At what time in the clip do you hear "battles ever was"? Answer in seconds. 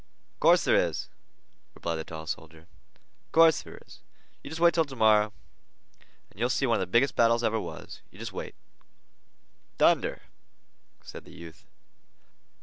7.15-8.01